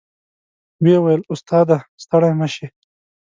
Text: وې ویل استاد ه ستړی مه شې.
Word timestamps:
وې 0.83 0.95
ویل 1.03 1.21
استاد 1.33 1.67
ه 1.73 1.79
ستړی 2.03 2.31
مه 2.39 2.47
شې. 2.53 2.67